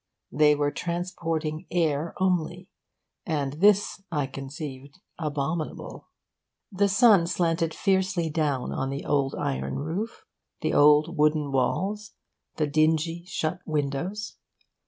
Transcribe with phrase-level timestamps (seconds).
[0.31, 2.67] They were transporting air only
[3.23, 6.07] and this (I conceived) abominable.
[6.71, 10.25] The sun slanted fiercely down on the old iron roof,
[10.61, 12.13] the old wooden walls,
[12.55, 14.37] the dingy shut windows.